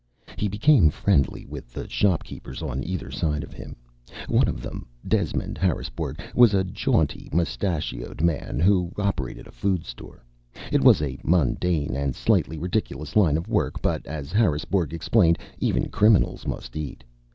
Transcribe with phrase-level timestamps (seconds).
[0.35, 3.75] He became friendly with the shopkeepers on either side of him.
[4.27, 9.85] One of them, Demond Harrisbourg, was a jaunty, moustached young man who operated a food
[9.85, 10.23] store.
[10.71, 15.87] It was a mundane and slightly ridiculous line of work; but, as Harrisbourg explained, even
[15.89, 17.03] criminals must eat.